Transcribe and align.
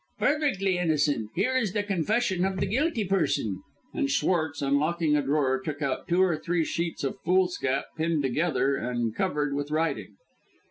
"Perfectly 0.17 0.79
innocent. 0.79 1.29
Here 1.35 1.55
is 1.55 1.73
the 1.73 1.83
confession 1.83 2.43
of 2.43 2.59
the 2.59 2.65
guilty 2.65 3.05
person;" 3.05 3.61
and 3.93 4.09
Schwartz, 4.09 4.59
unlocking 4.59 5.15
a 5.15 5.21
drawer, 5.21 5.61
took 5.63 5.83
out 5.83 6.07
two 6.07 6.23
or 6.23 6.37
three 6.37 6.65
sheets 6.65 7.03
of 7.03 7.21
foolscap 7.23 7.85
pinned 7.95 8.23
together 8.23 8.75
and 8.77 9.13
covered 9.15 9.53
with 9.53 9.69
writing. 9.69 10.15